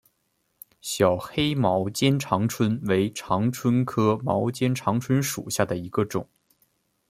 [0.81, 6.27] 小黑毛肩长蝽为长蝽科毛肩长蝽属下的一个种。